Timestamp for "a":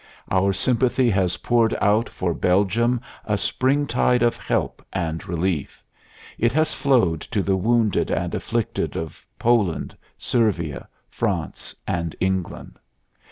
3.23-3.37